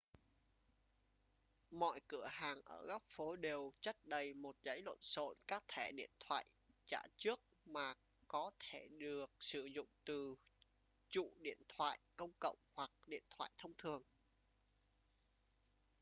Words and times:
mọi 1.71 1.99
cửa 2.07 2.27
hàng 2.31 2.61
ở 2.65 2.85
góc 2.85 3.03
phố 3.09 3.35
đều 3.35 3.71
chất 3.81 3.97
đầy 4.05 4.33
một 4.33 4.55
dãy 4.65 4.81
lộn 4.81 4.97
xộn 5.01 5.37
các 5.47 5.63
thẻ 5.67 5.91
điện 5.91 6.09
thoại 6.19 6.45
trả 6.85 7.01
trước 7.17 7.39
mà 7.65 7.93
có 8.27 8.51
thể 8.59 8.87
được 8.87 9.29
sử 9.39 9.65
dụng 9.65 9.87
từ 10.05 10.35
trụ 11.09 11.31
điện 11.41 11.57
thoại 11.77 11.99
công 12.17 12.31
cộng 12.39 12.57
hoặc 12.73 12.91
điện 13.07 13.23
thoại 13.29 13.51
thông 13.57 13.73
thường 13.77 14.01